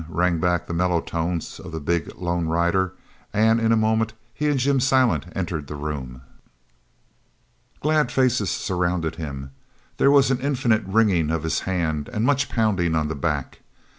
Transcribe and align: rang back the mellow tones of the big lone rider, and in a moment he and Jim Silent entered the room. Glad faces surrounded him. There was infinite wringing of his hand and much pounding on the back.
rang 0.09 0.39
back 0.39 0.65
the 0.65 0.73
mellow 0.73 0.99
tones 0.99 1.59
of 1.59 1.71
the 1.71 1.79
big 1.79 2.11
lone 2.15 2.47
rider, 2.47 2.93
and 3.33 3.59
in 3.61 3.71
a 3.71 3.77
moment 3.77 4.13
he 4.33 4.47
and 4.49 4.57
Jim 4.59 4.79
Silent 4.79 5.27
entered 5.35 5.67
the 5.67 5.75
room. 5.75 6.23
Glad 7.81 8.11
faces 8.11 8.49
surrounded 8.49 9.17
him. 9.17 9.51
There 9.97 10.09
was 10.09 10.31
infinite 10.31 10.81
wringing 10.87 11.29
of 11.29 11.43
his 11.43 11.59
hand 11.69 12.09
and 12.11 12.25
much 12.25 12.49
pounding 12.49 12.95
on 12.95 13.09
the 13.09 13.15
back. 13.15 13.59